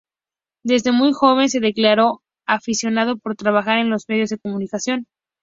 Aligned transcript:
Desde 0.63 0.91
muy 0.91 1.13
joven 1.13 1.47
se 1.49 1.59
declaró 1.59 2.23
aficionado 2.47 3.17
por 3.19 3.35
trabajar 3.35 3.77
en 3.77 3.91
los 3.91 4.09
medios 4.09 4.31
de 4.31 4.39
comunicación. 4.39 5.05